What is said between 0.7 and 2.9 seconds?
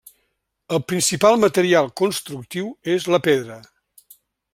El principal material constructiu